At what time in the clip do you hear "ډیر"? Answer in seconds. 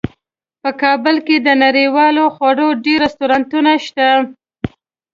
2.85-2.97